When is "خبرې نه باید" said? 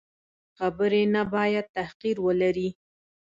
0.57-1.65